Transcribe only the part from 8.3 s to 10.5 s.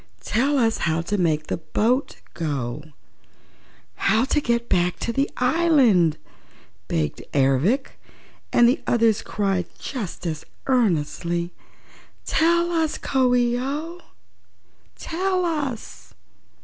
and the others cried just as